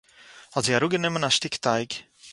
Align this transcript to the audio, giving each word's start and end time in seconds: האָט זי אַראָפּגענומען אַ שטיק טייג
האָט 0.53 0.65
זי 0.65 0.71
אַראָפּגענומען 0.75 1.25
אַ 1.27 1.35
שטיק 1.35 1.55
טייג 1.65 1.89